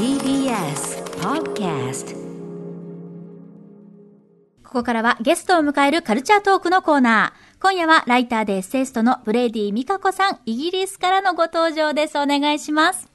[0.00, 2.14] TBS Podcast
[4.64, 7.60] ここからはゲストを迎えるカルチャートークのコーナー。
[7.60, 12.18] 今夜はライターでエッセイストのブレイディみかこさん、イギリスからのご登場です。
[12.18, 13.10] お願いします。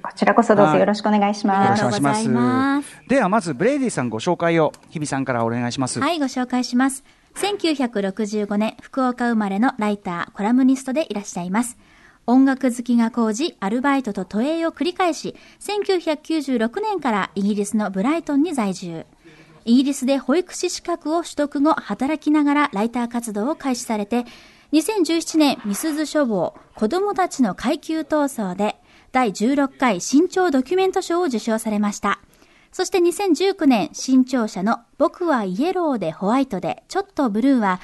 [0.00, 1.82] こちらこそどうぞよろしくお願いします。
[1.82, 5.98] りがとうございますではまずブレイディさんご紹介を日比さんからお願いします。
[5.98, 7.02] はい、ご紹介します。
[7.34, 11.76] 1965年、福岡生まれのライター、コラムニストでいらっしゃいます。
[12.26, 19.06] 音楽好きが高じ、アルバイトと都営を繰り返し、1996年からイギリスのブライトンに在住。
[19.64, 24.24] イギリスで保育士資格を取得後、働きながらライター活動を開始されて、
[24.72, 28.76] 2017年、ミスズ書房、子供たちの階級闘争で、
[29.12, 32.20] 第16回新潮ドキュメント賞を受賞されました。
[32.72, 37.80] そして2019年、新潮社の僕はイエローでホワイトでちょっとブルーは、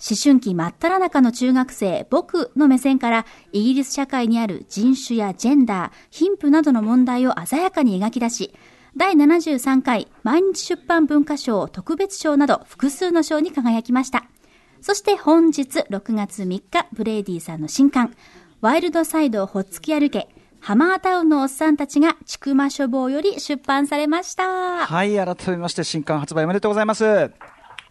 [0.00, 8.54] 思春期真っ只中の中学生、僕の目線から、イギリス社会にある人種やジェンダー、貧富などの問題を鮮やかに描き出し、
[8.96, 14.24] 第73回毎日出版文化賞特別賞など複数の賞に輝きました。
[14.80, 18.14] そして本日6月3日、ブレイディさんの新刊、
[18.62, 20.28] ワイルドサイドをほっつき歩け、
[20.60, 24.86] ハマータウンのおっさんたちが、ちくま書房より出版されました。
[24.86, 27.30] はい、改めまして新刊発売おめでとうございます。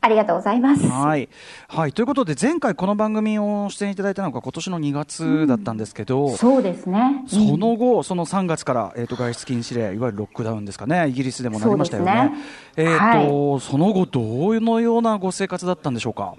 [0.01, 0.87] ありがとうございます。
[0.87, 1.29] はい。
[1.67, 1.93] はい。
[1.93, 7.23] ということで、前回この番組を出演いただいたのが今年の2月だったんですけど、そうですね。
[7.27, 12.13] その後、その3月から、えっ、と、外出禁止令、いわゆるロックダウンですかね、イギリスでもなりましたよね。
[12.13, 12.31] ね
[12.77, 16.35] えっ、と、その後、どのようなご生活だったんでしょうか？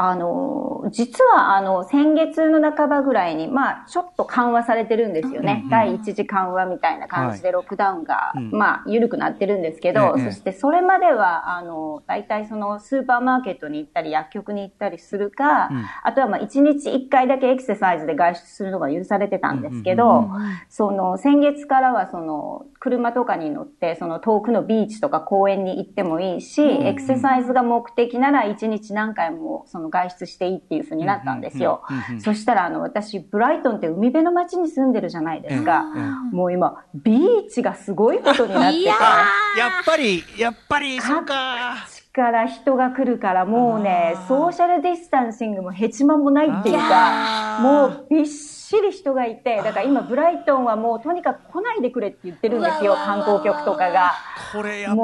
[0.00, 5.66] あの、実は、あの、先月の半ばぐらいに、まあ、ちょっと緩和されてるんですよね。
[5.70, 8.50] 第一次緩和みたいな感じで、ロックダウンが、うん。
[8.52, 15.84] まあ、緩くなってるんですけど、ええそしてそれまでは、あの、大体その、スーパーマーケットに行ったり、薬局に行ったりするか、うん。
[16.04, 20.30] あとは、まあ、一日一回だけエクササイズで外出するのが許されてたんですけど、
[20.68, 31.82] その、先月からは、その、車とかに乗って、その、遠くのビーチとか公園に行ってもいいし、エクササイズが目的なら、一日何回も、その、外出していいっていう風になったんですよ。
[32.20, 35.84] そしたら、あの、私、ブライトンって海辺の街に住んでるじゃないですか。
[35.96, 38.82] ええもう今、ビーチがすごいことになってて。
[38.82, 41.76] いややっぱり、やっぱり、そうか。
[42.18, 54.14] から人が来るからもうね、ソーシャルディスタンシングもヘチマもないっていうか、もうびっしり人がいて、だから今ブライトンはもうとにかく来ないでくれって言ってるんですよ、観光局とかが。
[54.52, 54.96] これ、やっ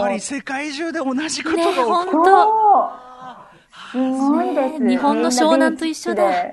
[0.00, 1.88] ぱり世界中で同じことがね起こる。
[1.88, 3.09] 本当そう。
[3.92, 4.78] すごいです。
[4.80, 6.52] ね日本の湘南と一緒だ。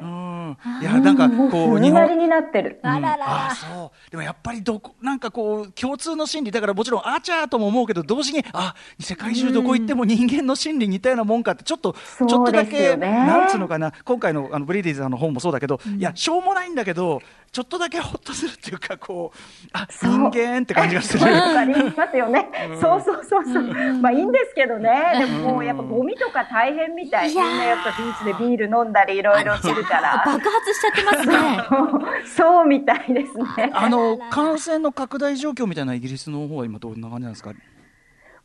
[0.81, 2.17] いや、なんか、こう、日本。
[2.17, 2.79] になってる。
[2.83, 4.11] あららあそう。
[4.11, 6.51] でもやっぱりどこなんかこう共通の心理。
[6.51, 13.93] だからもちろんあちゃーとも思うけど同時にあ世界中どこ行っても人間の心理似たようなもんかってちょっと、ちょっとだけ、なんつうのかな。
[14.03, 17.21] 今回のあのブリーディーズさんの本もそうだけど、いやしょうもないんだけど
[17.57, 19.37] ちょっとだけほっとするっていうかこう
[19.73, 21.25] あ人間って感じがする。
[21.25, 22.51] わかりますよね。
[22.79, 23.63] そうそうそうそう。
[23.95, 24.91] まあいいんですけどね。
[25.17, 27.29] でももうやっぱゴミとか大変みたい。
[27.29, 30.21] みんいやーなやっぱビーチでビール飲んだりいろいろするから。
[30.23, 32.27] 爆発しちゃってますね。
[32.27, 33.71] そうみたいですね。
[33.73, 37.53] あの感染の拡大状況みたいなイギリスの方は今どんな感じなんですか？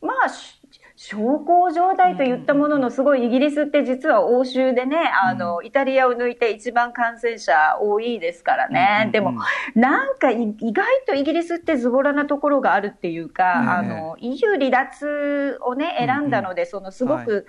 [0.01, 0.59] まあ、し
[1.05, 9.03] 小康状態と言ったものの、すごいイギリスって実は欧州でね、あの、イタリアを抜いて一番感染者多いですからうんね。
[9.07, 9.11] うん。
[9.11, 9.33] でも、
[9.75, 17.47] なんかい意外とイギリスってズボラなところがあるっていうか、あの、EU 離脱をね、選んだので、そのすごはく、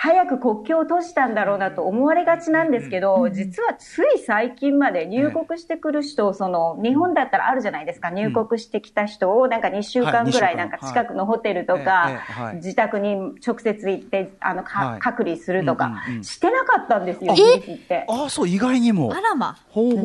[0.00, 12.22] 早く国境を閉じたんだろうなと思われがちなんですけど、実はつい最近まで入国してくる人を、その、日本だったらあるじゃないですか、入国してきた人を、なんか2週間ぐらい、なんか近くのホテルとええか
[12.54, 14.62] 自宅に直接行って、あの、
[15.00, 18.04] 隔離するとうんかしてなかったんですよ、あイギリスって。
[18.08, 19.12] ああそう意外にも。
[19.12, 19.56] あらま。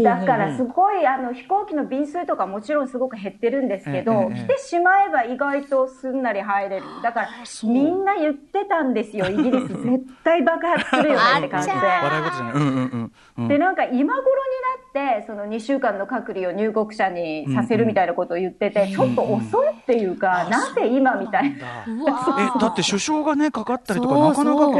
[0.01, 6.85] だからすごいあの飛行機の便数とかもちろんすごく減ってるんですけど、ええええ来てしまえば意外とすんなり入れる。
[7.03, 7.29] だから
[7.61, 11.73] みんな言ってたんですよ、イギリス絶対爆発するよねって感じで。
[11.73, 12.53] 笑い事じゃない。
[12.53, 13.47] うんうんうんうん。
[13.47, 14.82] で、なんか今頃にな
[15.25, 21.85] その2週間の隔離を入国者にさせるみたいなことを言ってて、ちょっと遅いっていうか、なぜ今みたいな。
[21.87, 24.73] えだって首相がねかかったりとかそうなかなかこ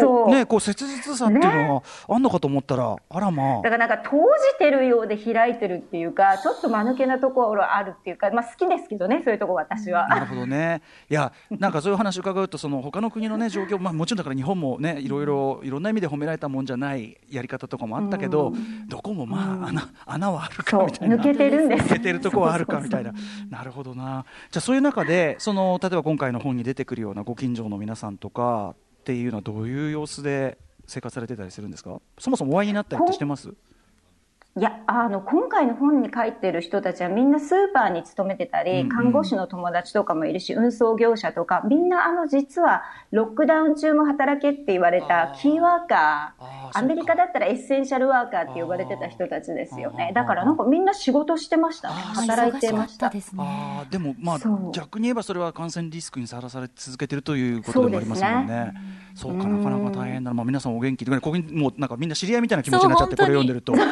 [0.00, 0.28] そう。
[0.28, 3.62] うねこう切実さっていうのはあんのかと思ったら、あらまあ。
[3.62, 4.18] だからなんか閉
[4.52, 10.08] じてるようで開いてるっていうか、ちょっと間抜けなところあるっていうか、まあ好きですけどね、そういうとこ私は。
[10.08, 10.82] なるほどね。
[11.08, 18.52] いや、なんかそういう話を伺うと、その他の国のね、状況、まあ、もちろんだから日本もね、いろいろ、いろんな意味で褒められたもんじゃないやり方とかもあったけど。
[18.88, 21.16] どこもまあ、穴、穴はあるかみたいな。
[21.16, 21.84] 抜けてるんです。
[21.84, 23.12] 抜けてるとこはあるかみたいな。
[23.50, 24.24] なるほどな。
[24.50, 28.74] じゃあ、そういう中で、その、例えば今回の本に出てくるようなご近所の皆さんとか。
[29.02, 32.00] っていうのは、どういう様子で生活されてたりするんですか？
[32.20, 33.48] そもそもお会いになったりってしてます？
[33.48, 46.42] いや、あの、今回の本に書いてる人たちはみんなスーパーに勤めてたり、看護師の友達とかもいるし、運送業者とか、みんなあの、実は、ロックダウン中も働けって言われたキーワーカー、
[46.74, 50.12] アメリカだったらエッセンシャルワーカーって呼ばれてた人たちですよね。
[50.14, 51.94] だからなんかみんな仕事してましたね。
[51.94, 53.10] 働いてました。
[53.10, 54.38] ですね、あでも、まあ、
[54.72, 58.74] 逆に言えばそれは感染リスクにさらされ続けてるということでもありますもんね。
[59.14, 63.74] そうか、なかなか大変だまあ皆さんお元気で、ここにもうなんかみんな知り合いみたいな気持ちになっちゃって、これ読んでると。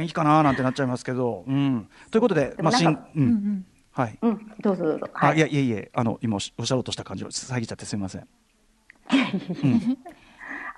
[0.00, 5.06] いいかななんてなっちゃいますけど、うん、ということで、まあ、しん、うん、はい、うん、どうぞどうぞ。
[5.14, 8.26] あ、いやいえいえ、あの、今おっしゃろうとした感じを遮っちゃってすみません。
[9.62, 9.98] うん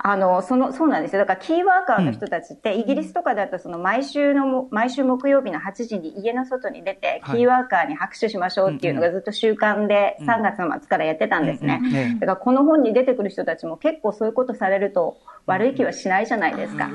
[0.06, 1.20] あの、その、そうなんですよ。
[1.20, 12.18] だからキーワーカーの人たちって、イギリスとかだとその毎週の、毎週木曜日の8時に家の外に出て、キーワーカーに拍手しましょうっていうのがずっと習慣で3月の末からやってたんですね。
[12.20, 15.16] だからこの本に出てくる人たちも結構そういうことされると
[15.46, 16.90] 悪い気はしないじゃないですか。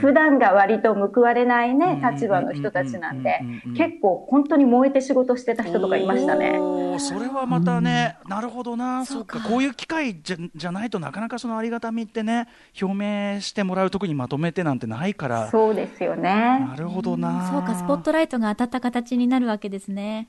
[0.00, 3.40] 普段が割と報われないね、立場の人たちなんで、
[3.76, 6.58] 結構本当に燃えて仕事してた人とかいましたね。
[6.98, 12.47] それはまたね、なるほどな、そうか、こういう機会じゃじゃないとなかなかそのありがたみってね、
[12.80, 15.50] 表明してもらうとこにまとめてなんてないから。
[15.50, 16.22] そうですよね。
[16.30, 17.50] なるほどな。
[17.50, 20.28] そうかスポットライトが当たった形になるわけですね、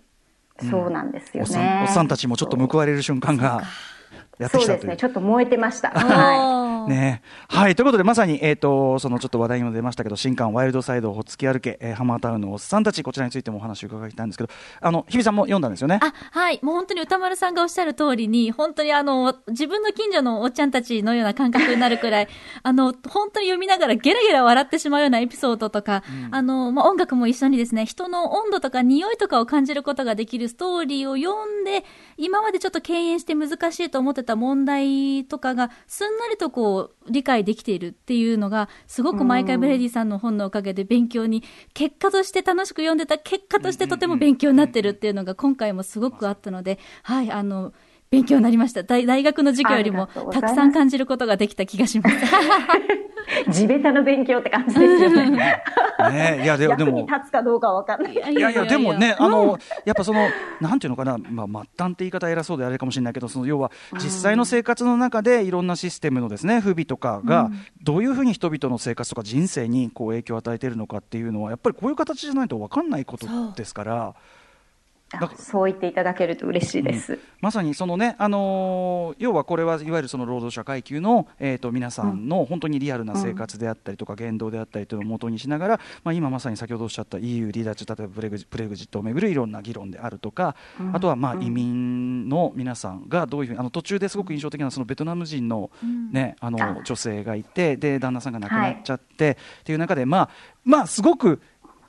[0.69, 1.86] そうなんですよね。
[1.88, 3.62] おっさんたちもちょっと報われる瞬間が
[4.39, 5.91] やってきたそうですね、ちょっと燃えてました。
[5.95, 6.89] はい。
[6.89, 7.21] ね。
[7.47, 7.75] はい。
[7.75, 14.50] ということで、まさに、えっ、ー、と、そのちょっと話題にも出ましたけど、新刊ワイルドサイドをほっつき歩け、えー、ハマータウンのおっさんたち、こちらについてもお話を伺いたいんですけど、
[14.81, 16.00] あの、日比さんも読んだんですよね？
[16.01, 16.59] あ、はい。
[16.62, 22.27] もう本当に歌丸さんがおっしゃる通りに、本当にあの、自分の近所のおっちゃんたちのような感覚になるくらい、
[22.63, 31.83] あの、本当に読みながらゲラゲラ笑ってしまうようなエピソードとか、うん、あの、まあ、音楽も一緒にですね、人の温度とか匂いとかを感じることができるストーリーを読んで、
[32.18, 41.43] 今までちょっと敬遠して難しいと思ってたた問題とかがすんなりとこう理解できているっていうのがすごく毎回ブレディさんの本のおかげで勉強に
[41.73, 47.73] 結果として楽しく読んでた結果としてとても勉強になってるっていうのが今回もすごくあったのではいあの
[48.11, 49.06] 勉強になりました大。
[49.06, 52.15] 大学の授業よりもたくさん感じることができた気がします。
[53.51, 55.61] 地べたの勉強って感じですよね。
[56.11, 58.13] ねいやでも、役に立つかどうかわかんない。
[58.13, 60.27] いやいや、でもね、あの、やっぱその、
[60.59, 67.51] なんていうのかな、まあ、末端って言い方偉そうであれかもしれないけど、その要は、実際の生活の中でいろんなシステムのですね、不備とかが、
[67.83, 74.15] どういうふうに人々の生活とか人生にこう影響を与えているのかっていうのは、やっぱりこういう形じゃないと分かんないことですから。
[75.38, 95.71] そう言っていただけると嬉しいです、うん、まさにそのね、あのー、要はこれはいわゆるその労働者階級の、えーと、皆さんの本当にリアルな生活であったりとか、言動であったりというのを元にしながら、まあ、今まさに先ほどおっしゃった EU 離脱例えばブレグジプレグジットをめぐるいろんな議論であるとか、うん、あとはまあ移民の皆さんがどういうふうにあの途中ですごく印象的なそのベトナム人の,、
[96.12, 100.29] ねあの女性がいてで旦那さんが亡くなっちゃって、はい、っていう中でまあ
[100.63, 101.41] まあすごく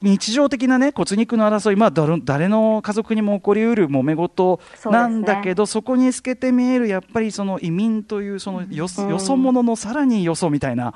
[0.02, 10.94] 日常的なね骨肉の争い、まあ、誰の家族にも起こりうる揉め事なんだけどそ、ね,、こに透けて見えるやっぱりその移民というそのよ,、よそ者のさらによそみたいな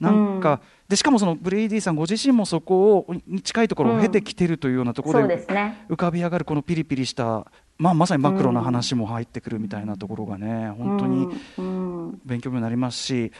[0.00, 5.46] なんか、うん、でしかもそのブレイディさんご自身もそこをに近いところを経てきてるというようなところで,、
[5.88, 7.46] 浮かび上がるこのピリピリした、
[7.78, 11.28] まあ、まさにマクロな話も入ってくるみたいなところがね、本当に
[12.24, 13.32] 勉強になりますし。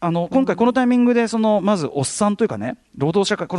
[0.00, 3.56] あの今回、このタイミングでそのまずおっさんというかね労働者こ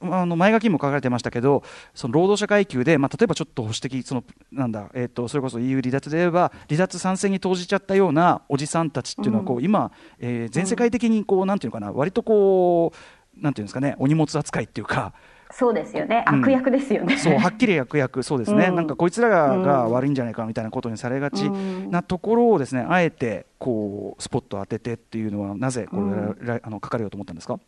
[0.00, 1.64] のあの前書きにも書かれてましたけど
[1.94, 4.22] その労働者階級で、まあ、例えばちょっと保守的その
[4.52, 12.92] なんだ、えーと、それこそ EU 離脱で言えば離脱参戦に投じちゃったようなおじさんたちっていうのはこう、今、えー、全世界的にこうなんていうかな割とこ
[13.36, 15.12] うなんていうんですかねお荷物扱いっていうか。
[15.52, 17.18] そうですよね、悪役ですよね。
[17.18, 21.50] そう、はっきり悪役、そうですね、うん、なんかこいつらが,、が悪いんじゃないかみたいなことにされがち。
[21.90, 25.96] なところをですね、あえてこうスポット当ててっていうのは、なぜこ
[26.40, 27.58] れ、あの書かれようと思ったんですか？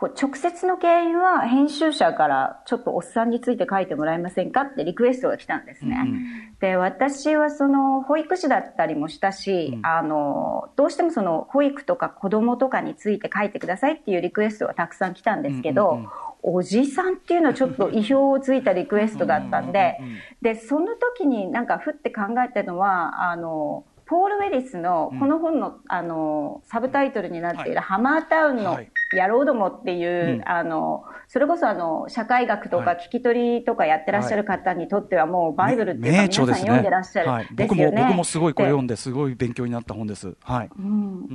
[0.00, 5.98] 直接の原因は編集者からちょっとおっさんについて書いてもらえませんかってリクエストが来たんですね。
[6.02, 6.24] うん、
[6.58, 16.08] で、私はその保育士だったりもしたし、うん、あの、どうしてもその保育とか子供とかについて書いてくださいっていうリクエストがたくさん来たんですけど、うんうんうん
[16.42, 19.98] おじさんっていうのはちょっと意表をついたリクエストだったんで、
[20.42, 28.80] で、その時になんかふって考えたのは、あの、ポール・ウェリスのこの本の,、あのサブタイトルになっている「ハマータウンの
[29.12, 39.12] 野郎ども」っていう、あのそれこそあの社会学とか聞き取りとかやってらっしゃる方にとってはもうバイブルっていうか皆さん読んでらっしゃる、僕も僕もすごいこれ読んです。
[39.12, 40.34] ごい勉強になった本です。
[40.42, 40.70] はい。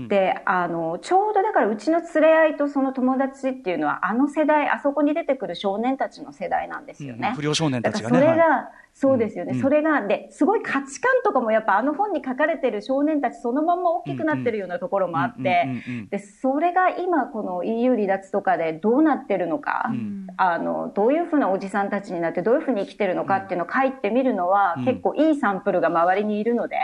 [0.10, 7.32] であのちょうどだからうちの連れ合いとその友達っていうのはあの世代あそこに出てくる少年たちの世代なんですよね。
[7.38, 8.20] 不良少年たちがね。
[8.20, 15.68] それが、そうですよね、うん、それが、で、すごい価値観とかもやっぱあの本に書かれてる少年たちそのまま大きくなってるようなところもあって、
[16.10, 26.78] で、それが今この EU 離脱とかでどうなってるのか、うん、あの、どういうふうなおじさんたちになってどういうふうに生きてるのかっていうのを書いてみるのは、うん、結構いいサンプルが周りにいるので、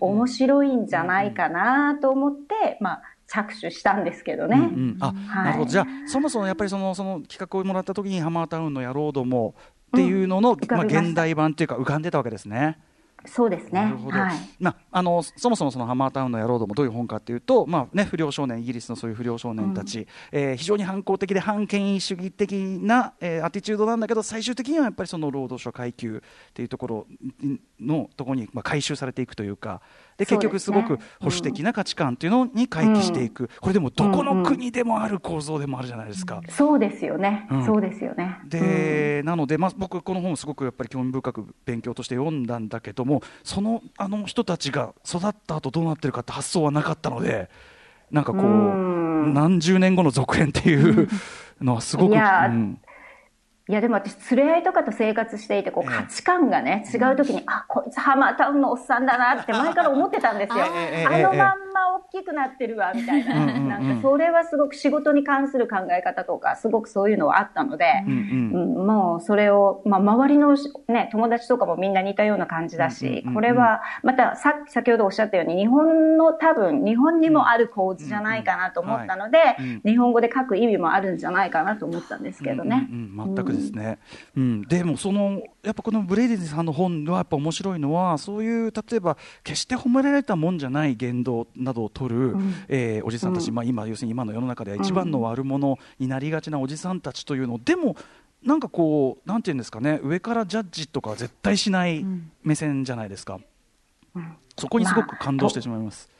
[0.00, 4.56] 面白いんじゃないかなと思って、まあ、着手したんですけどね。
[4.56, 5.70] うんうん、あ、はい、なるほど。
[5.70, 9.54] じゃあそもそもやっぱりそのその企画をもらった時にハマータウンの野郎ども
[9.96, 12.78] っていうのの、うん、まあ現代版っていうか浮かんでたわけですね。
[13.28, 13.92] そうですね。
[14.10, 14.38] はい。
[14.60, 27.06] まああのそもそもそのハマータウンの野郎どもどういう本かというと、まあね不良少年イギリスのそういう不良少年たち、うん、えー、非常に反抗的で反権威主義的な、えー、アティチュードなんだけど最終的にはやっぱりその労働者階級っていうところ
[27.80, 29.80] のところにまあ回収されていくというか。
[30.16, 36.40] で結局すごく保守的な価値観っていうのに回帰していく、うん、これでもどこの国でもある構造でもあるじゃないですか。
[36.48, 38.38] そうですよね、うん、そうですよね。
[38.46, 47.50] で、なので、まあ、僕この本すごくやっぱり興味深く勉強として読んだんだけどもそのあの人たちが育った後どうなってるかって発想はなかったので
[48.10, 48.42] なんかこう、
[49.32, 51.08] 何十年後の続編っていう
[51.60, 52.12] のはすごく。
[52.12, 52.80] いや、うん
[53.68, 60.64] いやでも私連れ合いとかと生活していてこう価値観がね、違う時に、あこいつハマータウンのおっさんだなって 前から思ってたんですよ。
[60.64, 61.54] あのまんま
[62.12, 70.54] 大きくなってるわみたいな、なんかそれはすごく仕事に関する考え方とかすごくそういうのはあったので、うんもうそれを、まあ、周りの、
[70.86, 82.88] ね、友達とかもみんな似たような感じだし、これはまたさ先ほどおっしゃったように日本の多分日本にもある構図じゃないかなと思ったので、日本語で書く意味もあるんじゃないかなと思ったんですけどね。
[82.90, 83.98] 全くですね、
[84.36, 97.96] うん、でもそのやっぱこのブレイディさんの本はやっぱ面白いのはそういう例えば決して褒められたもんじゃない言動などを取る、うん、えー、おじさんたち、うん、まあ、今要するに今の世の中では一番の悪者になりがちなおじさんたちというのでも
[98.42, 102.04] なんかこうなんていうんですかね上からジャッジとか絶対しない
[102.42, 103.40] 目線じゃないですか、
[104.14, 106.08] うん、そこにすごく感動してしまいます。
[106.08, 106.15] まあ、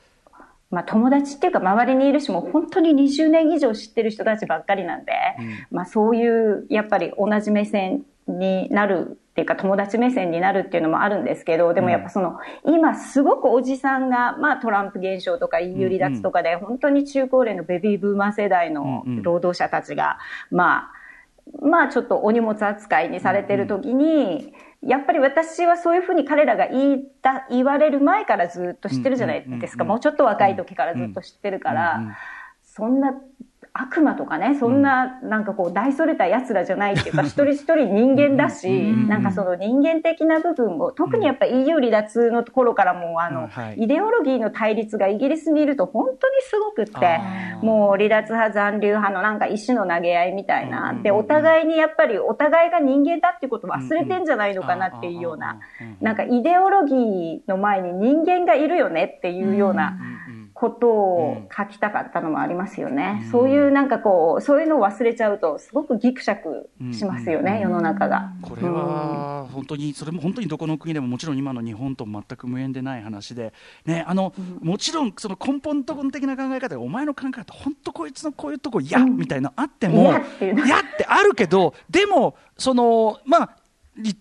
[0.87, 20.19] 友達っていうか周りにいるしも本当に20年以上知ってる人たちばっかりなんで、うん、まあ、そういうやっぱり同じ目線になるっていうか友達目線になるっていうのもあるんですけどでもやっぱその、うん、今すごくおじさんが、まあ、トランプ現象とか EU 離脱とかで、本当に中高齢のベビーブーマー世代の労働者たちが、
[20.51, 20.96] まあ
[21.63, 29.85] まあちょっとお荷物扱いにされてる時に、やっぱり私はそういうふうに彼らが言いた、言われる前からずっと知ってるじゃないですか。
[29.85, 32.17] もうちょっと若い時からずっと知ってるから、
[32.63, 33.15] そんな
[33.83, 38.69] 悪魔とかね、そんな、なんかこう、大それた奴らじゃないっていうか、 一人一人人間だし、
[39.09, 47.21] なんかその人間的な部分を、特にやっぱ EU 離脱のところからも、あの、イデオロギーの対立がイギリスにいると本当にすごくって、
[47.63, 55.59] もう離脱派、残留派のなんか石の投げ合いみたいな、で、お互いにやっぱりお互いが人間だっていうことを忘れてんじゃないのかなっていうような、
[56.01, 59.97] なんかイデオロギーの前に人間がいるよねっていうような、
[60.57, 63.21] ことを書きたかったのもありますよね。
[63.25, 68.33] うん、そういうなんかこう、そういうのを忘れちゃうと、すごくギクシャクしますよね、うん、世の中が。
[68.41, 73.53] これは本当に、それも本当にどこの国でももちろん今の日本と全く無縁でない話で、
[73.85, 74.33] ね、あの、
[74.63, 80.21] もちろんその根本的な考え方で、お前の考え方、本当こいつのこういうとこ嫌、みたいなあっても、嫌っ
[80.97, 83.51] てあるけど、でも、その、まあ、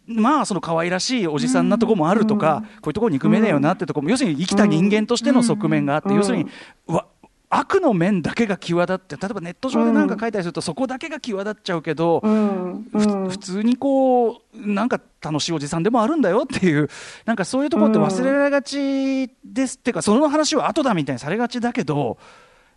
[0.08, 6.48] まあその可愛らしいおじさんなとこもあるとか、こういうところ憎めねえよなってとこも、要するに生きた人間としての側面があって、要するに
[6.88, 7.06] わ
[7.50, 16.90] 悪の面だけが際立って例えばネット上で何か書いたりすると、そこだけが際立っちゃうけど、普通にこうなんか楽しいおじさんでもあるんだよっていう
[17.26, 22.18] なんかそういうところって忘れられがちですっていうかその話は後だみたいにされがちだけど、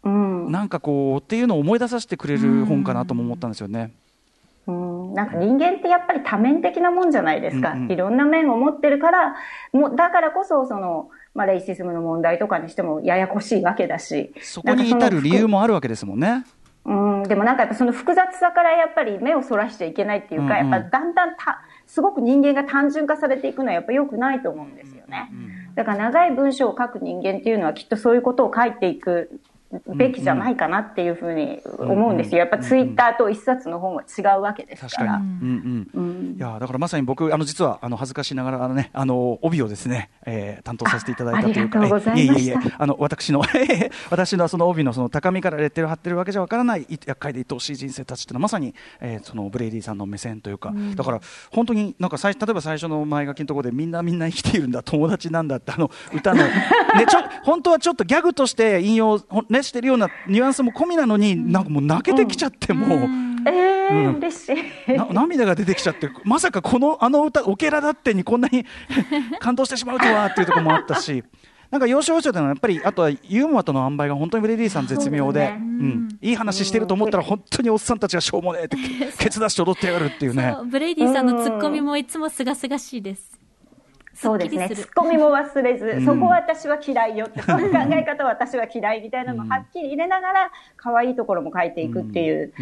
[0.05, 3.93] なんかこうっていうのを思い出させてくれる本かなとも思ったんですよね。
[4.69, 7.73] うんなんか人間ってやっぱり多面的なもんじゃないですか。
[7.73, 9.35] うんうん、いろんな面を持ってるから、
[9.73, 14.33] もだからこそ、その、まあ、レイシズムの問題とかにしてもややこしいわけだし。
[14.43, 16.45] そこに至る理由もあるわけですもんね。
[16.85, 25.31] うん、でもなんかやっぱその複雑さからやっぱり目をそらしちゃいけないっていうか、うんうん、やっぱだんだんた、すごく人間が単純化されていくのはやっぱ良くないと思うんですよね。
[25.77, 29.41] だから長い文章を書く人間っていうのはきっとそういうことを書いていく
[29.95, 32.39] べきじゃないかなっていうふうに思うんですよ。
[32.39, 35.17] やっぱツイッターと一冊の本は違うわけですから。
[35.17, 36.37] うんうん。
[36.39, 43.43] いやだからまさに僕あの実はあの恥ずかしながらあのねあの帯をですね、えー、担当させていただいたというか、いえいえいえあの私の
[44.11, 51.21] 私のその帯のその高みからレッテル貼ってるわけじゃわからない厄介で愛おしい人生たちっていうのはまさに、えー、そのブレイディさんの目線というか、うん、だから
[51.53, 56.53] 本当になんか最例えば最初の前書きのところでみんなみんな生きているんだ友達なんだってあの歌のね
[57.09, 63.29] ちょ本当はちょっとギャグとして引用ねしてるようなニュアンスも込みなのに、なんかもう泣けてきちゃって、もう。
[63.47, 64.57] えー、うん、嬉しい。
[65.13, 68.67] 涙が出てきちゃってまさかこのあの歌オケラだってにこんなに
[69.39, 71.25] 感動してしまうとはっていうところもあったし。
[71.71, 75.59] なんか要所要所でのやっぱりあとはユーモアとの塩梅が本当にブレディさん絶妙で、ね。
[75.59, 78.77] うん、いい話してると思ったら本当におっさんたちがしょうもねえって
[79.23, 80.57] ケツ出して踊ってやがるっていうね。
[80.65, 83.39] ブレイディさんのツッコミもいつもすがすがしいです。
[84.21, 84.69] そうですね。
[84.69, 92.53] ツッコミも忘れず、うんそこは私は嫌いよって、その考え方は私は嫌いみたいなのをはっきり入れながら、可愛いところも書いていくっていう、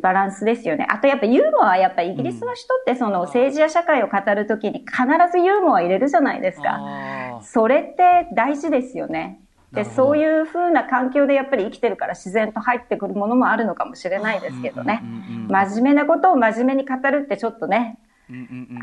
[0.00, 0.86] バランスですよね。
[0.90, 4.96] あとやっぱユーモアはやっぱイギリスの人ってその政治や社会を語るときに必
[5.32, 7.40] ずユーモア入れるじゃないですか。
[7.42, 9.40] それって大事ですよね。
[9.72, 15.02] で、そういう風な環境でやっぱり生きてるから自然と入ってくるものもあるのかもしれないですけどね。
[15.48, 17.98] 真面目なことを真面目に語るってちょっとね、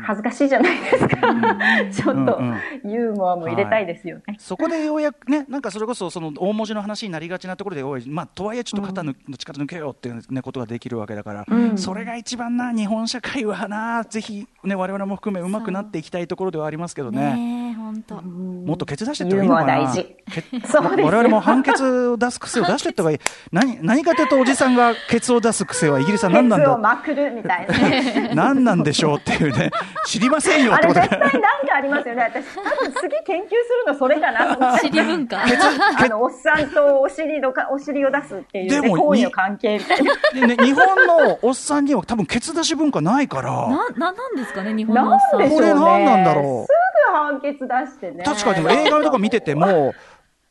[0.02, 1.16] 恥ずかしいじゃないですか。
[1.92, 4.36] ちょっとうんユーモアも入れたいですよね。
[4.38, 17.55] そこでようやくね、なんかそれこそその大文字の話になりがちなところで、おい、まあ、とはいえちょっと肩の力抜けようっていう、ね、ことができるわけだから、うんそれが一番な、日本社会はな、ぜひ、ね、我々も含め、うまくなっていきたいところではありますけどね。
[17.76, 18.22] 本当。
[18.22, 21.04] もっとケツ出していった方がいいのかな。
[21.04, 23.18] 我々も判決を出す癖を出していった方がいい。
[23.52, 26.78] 何、何かというとおじさんがケツを出す癖はイギリスは何なんケツをだ。
[26.78, 28.34] まくるみたいな。
[28.34, 29.70] 何なんでしょうっていうね。
[30.06, 32.22] 知りませんよっあれてこと絶対なんかありますよね。
[32.22, 33.54] 私、多分次研究す
[33.86, 34.78] るのそれかな。
[34.78, 35.38] 尻文化。
[35.98, 40.12] あの、おっさんとお尻のか、お尻を出すっていう、ね、でも行為の関係みたいな。
[40.48, 43.50] でね、日本のおっさんには多分ケツ出し文化ないから。
[43.50, 45.40] な、な、なんですかね、日本のおなっさん。
[45.40, 45.72] んでしょうね。
[45.72, 46.75] これ何なんだろう？
[47.20, 48.24] 判決出してね。
[48.24, 49.94] 確かに映画とか見てても、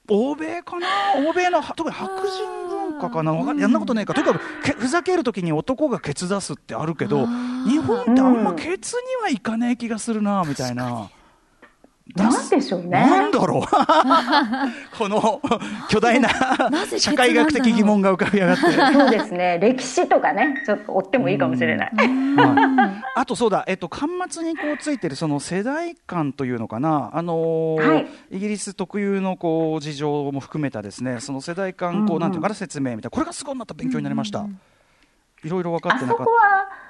[0.10, 0.88] 欧米かな？
[1.28, 3.34] 欧米の特に白人文化かな？
[3.34, 4.14] わかんやんなことないか。
[4.14, 7.26] とにかくけふざけるときに男がケツ出すってあるけど
[7.68, 11.10] 日本ってあんまケツにはいかねえ気がするなみたいな。
[12.14, 12.90] なんでしょうね。
[12.90, 13.62] なんだろう。
[14.96, 15.42] この
[15.90, 16.30] 巨大な
[17.00, 18.62] 社会学的疑問が浮かび上がって。
[18.94, 19.58] そうですね。
[19.60, 21.92] 歴史とかね、ちょっと追ってもいいかもしれない。
[21.96, 23.04] はい。
[23.16, 28.08] あとそうだ、えっと、端末にこうついてるその世代間というのかな、あのーはい。
[28.30, 31.20] イギリス特有のこう事情も含めたですね。
[31.22, 32.22] その世代間こう、うんうん。
[32.22, 33.10] なんていうのかな説明みたいな。
[33.10, 34.46] これがすごいまた勉強になりました、
[35.44, 36.85] いろいろ分かあってなかっそこは、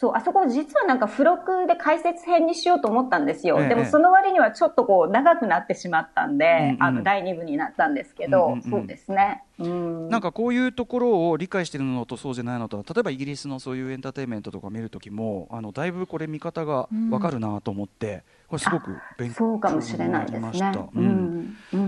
[0.00, 3.58] そう、あそこ実はなんか付録で解説編にしようと思ったんですよ。
[3.60, 9.42] ええでもその割にはちょっとこう長くなってしまったんで、うんうんあの第2部になったんですけど、うんうんうんそうですね。
[9.58, 20.80] うんたなんかこういうところを理解しているのとそうじゃないのと例えばイギリスのそういうエンターテインメントとか見るときもあのだいぶこれ見方が分かるなと思って、これすごく勉強そうかもしれないですになりましねた。。
[20.80, 21.56] ううんん。
[21.72, 21.86] うんうんう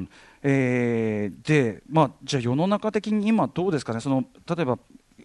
[0.00, 0.08] ん
[0.42, 4.00] えーで、まあ、じゃあ世の中的に今どうですかね？
[4.00, 4.78] その例えば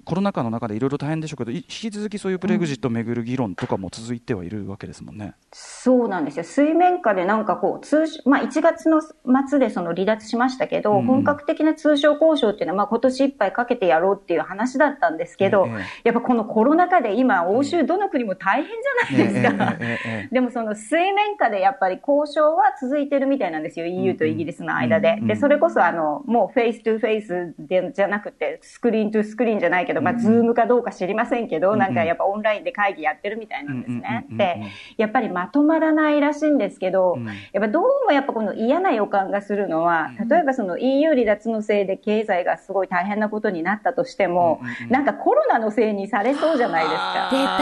[0.07, 5.33] コロナ禍の中でいろいろ大変でしょうけどい引き続きそういうブレグジットをめぐる議論とかも続いてはいるわけですもんね。
[5.51, 6.45] そうなんですよ。
[6.45, 19.75] 水面下でなんかこう、通常、まあ1月の末でその離脱しましたけど、うんうん本格的な通商交渉っていうのはまあ今年いっぱいかけてやろうっていう話だったんですけど、ええやっぱこのコロナ禍で今、欧州どの国も大変じゃないですか。
[19.79, 23.85] え でもその水面下でやっぱり交渉は続いてるみたいなんですよ。
[23.85, 25.21] EU とイギリスの間でうんう。
[25.23, 34.25] んで、それこそあの、もう face to face でじゃなくて、 screen to screen じゃないけど、まあ、 Zoom かどうか知りませんけど、うんなんかやっぱオンラインで会議やってるみたいなんですね。
[34.31, 34.61] で、
[34.97, 37.25] やっぱりまとまらないらしいんですけど、うん。
[37.25, 47.29] やっぱどうもやっぱこの嫌な予感がするのは、うん例えばその EU 離脱のせいで経済がすごい大変なことになったとしてもなんかコロナのせいにされそうじゃないですか。
[47.31, 47.57] 出た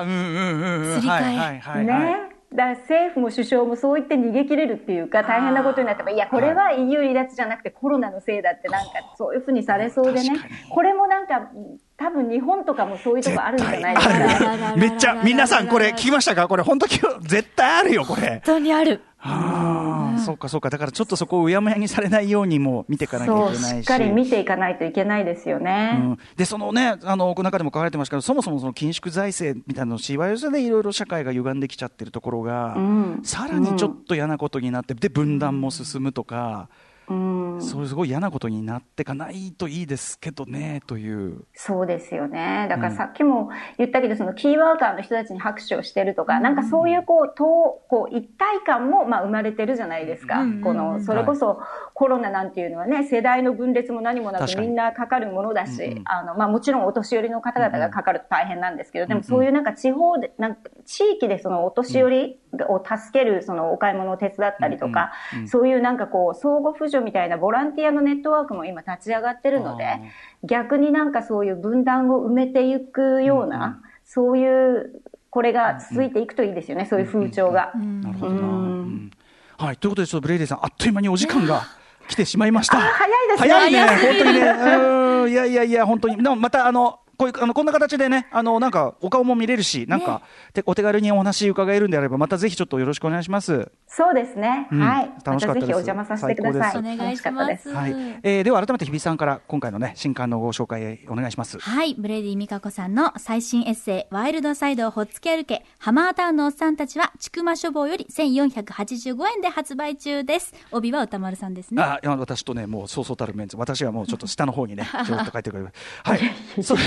[0.00, 1.00] あーうんうんうんうん。
[1.00, 1.22] すり替え。
[1.22, 2.04] はいはいはいはい。
[2.04, 2.33] ね。
[2.54, 10.36] だから政府も首相もそう言って逃げ切れるっていうか大変なことになっても、いや、これは EU 離脱じゃなくてコロナのせいだってなんかそういうふうにされそうでね。
[10.70, 11.50] これもなんか
[11.96, 14.52] 多分日本とかもそういうとこあるんじゃないですか。
[14.68, 18.28] あるめっちゃ皆さんこれ聞きましたかこれ本当絶対あるよこれ。
[18.28, 19.00] 本当にある。
[19.26, 20.68] ああ、そうかそうか。
[20.68, 23.76] だからちょっとそこをうやむやにされないようにも見ていかなきゃいけないし。
[23.76, 25.96] しっかり見ていかないといけないですよね。
[25.98, 41.44] うん、でそのねあの中でも書かれてましたけどそもそもその緊縮財政みたいなのをしわ寄せでいろいろ社会が歪んできちゃってるところが、うんさらにちょっと嫌なことになってで分断も進むとか、うん、そういうすごい嫌なことになっていかないといいですけどねという。
[41.54, 42.66] そうですよね。
[42.70, 47.44] だからさっきも言ったけど、そのキーワーカーの人たちに拍手をしてるとか、なんかそういうこう、と
[47.88, 50.40] こう一体感もまあ生まれてるじゃないですか。
[50.42, 50.60] うん。
[50.60, 51.60] この、それこそ
[51.92, 56.02] コロナなんていうのはね、世代の分裂も何もなくみんなかかるものだし、うんうん。
[56.06, 65.48] あの、まあもちろんお年寄りの方々がかかると大変なんですけど、でもそういうなんか地方で、なんか地域でそのお年寄りを助けるそのお買い物を手伝ったりとか、うんうん。
[65.48, 70.00] そういうなんかこう、相互扶助みたいなボランティアのネットワークも今立ち上がってるので
[70.42, 77.72] 逆になんかそういう分断を埋めていくような、そういう、これが続いていくといいですよね、そういう風潮が。
[77.74, 78.50] なるほどな、うんう
[78.82, 79.10] ん
[79.56, 81.62] はい、ということでちょっとブレイディさんあっという間にお時間が
[82.08, 82.78] 来てしまいました。
[82.78, 83.48] 早いですね。
[83.48, 84.40] 早いね、本当にね。
[84.40, 86.16] うんいやいやいや、本当に。
[86.16, 90.22] でもまた、あの、こういうあのこんな形でねあのなんかお顔も見れるしなんか、
[90.52, 93.70] てお手軽にお話伺えるんであればまたぜひちょっとよろしくお願いします。
[93.86, 94.68] そうですね。
[94.72, 95.10] うんはい。
[95.22, 96.78] 楽しかったですまたぜひお邪魔させてください。
[96.78, 97.72] お願いしま楽す。
[97.72, 101.58] はい、えーでは改めて日比さんから今回のね新刊のご紹介お願いします。
[101.58, 101.94] はい。
[101.94, 110.52] ブレイディみかこさんの最新エッセイ、ワイルドサイドをほっつき歩け、ハマータウンのおっさんたちは、筑摩書房より1485円で発売中です。
[110.72, 111.82] 帯は宇多丸さんですね。
[111.82, 115.72] あいや私とねもうそうそうたるメンツ私はもうちょっと下の方にね ちょっと書いてくれる
[116.02, 116.20] はい
[116.62, 116.78] そう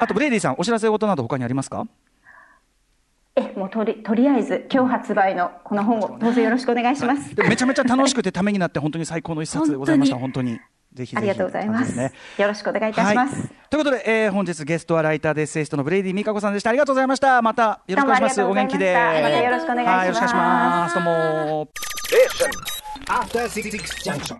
[0.00, 1.86] あとブレイディさんお知らせ事など他にありますか？
[3.34, 7.34] え、もうとり、とりあえず、今日発売のこの本をどうぞよろしくお願いします。
[7.34, 10.16] でもめちゃめちゃ楽しくてためになって本当に最高の一冊でございました。
[10.16, 10.60] 本当に。
[10.92, 11.16] ぜひぜひ。
[11.16, 11.96] ありがとうございます。
[11.96, 12.12] ね。
[12.36, 13.40] よろしくお願いいたします。
[13.40, 16.68] はい、ということで、えー本日ゲストはライターでエッセイストのブレイディ美香子さんでした。
[16.68, 17.40] ありがとうございました。
[17.40, 18.42] またよろしくお願いします。
[18.42, 18.92] お元気で。
[18.92, 19.96] またよろしくお願いします。
[19.96, 20.94] はよろしくお願いします。
[20.94, 21.68] どうも。
[24.04, 24.36] Junction.